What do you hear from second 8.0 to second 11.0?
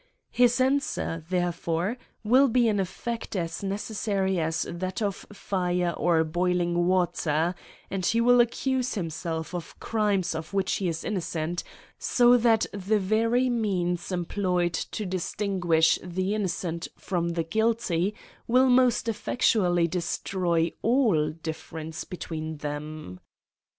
he will accuse himself of crimes of which he